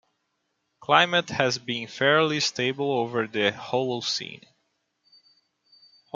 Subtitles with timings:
[0.79, 4.47] Climate has been fairly stable over the Holocene.